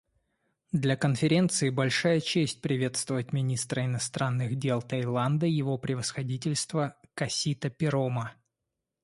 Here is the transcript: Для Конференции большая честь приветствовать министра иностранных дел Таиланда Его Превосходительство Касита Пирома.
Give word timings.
Для 0.71 0.95
Конференции 0.95 1.69
большая 1.69 2.21
честь 2.21 2.59
приветствовать 2.63 3.33
министра 3.33 3.85
иностранных 3.85 4.55
дел 4.55 4.81
Таиланда 4.81 5.45
Его 5.45 5.77
Превосходительство 5.77 6.95
Касита 7.13 7.69
Пирома. 7.69 8.33